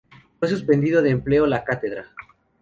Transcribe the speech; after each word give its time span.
Fue 0.39 0.47
suspendido 0.47 1.03
de 1.03 1.11
empleo 1.11 1.45
la 1.45 1.63
cátedra. 1.63 2.07